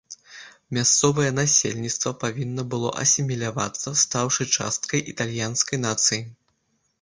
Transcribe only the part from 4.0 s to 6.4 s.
стаўшы часткай італьянскай нацыі.